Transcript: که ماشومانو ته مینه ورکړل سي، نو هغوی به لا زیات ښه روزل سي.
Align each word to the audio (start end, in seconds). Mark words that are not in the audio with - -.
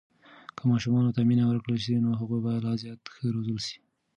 که 0.55 0.63
ماشومانو 0.71 1.13
ته 1.15 1.21
مینه 1.29 1.43
ورکړل 1.47 1.77
سي، 1.85 1.93
نو 2.05 2.09
هغوی 2.21 2.39
به 2.45 2.51
لا 2.65 2.73
زیات 2.81 3.01
ښه 3.13 3.25
روزل 3.35 3.57
سي. 3.67 3.77